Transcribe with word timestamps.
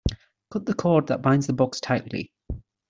Cut 0.51 0.65
the 0.65 0.73
cord 0.73 1.05
that 1.09 1.21
binds 1.21 1.45
the 1.45 1.53
box 1.53 1.79
tightly. 1.79 2.33